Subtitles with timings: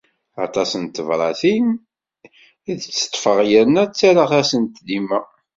[0.45, 1.67] Aṭas n tebratin
[2.69, 5.19] i d-tteṭṭfeɣ yerna ttarraɣ-asent dima.